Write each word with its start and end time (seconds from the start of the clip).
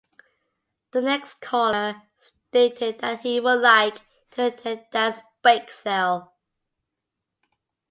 The 0.93 1.01
next 1.03 1.41
caller 1.41 2.01
stated 2.17 3.01
that 3.01 3.19
he 3.19 3.39
would 3.39 3.61
like 3.61 3.99
to 4.31 4.47
attend 4.47 4.87
Dan's 4.91 5.21
Bake 5.43 5.71
Sale. 5.71 6.33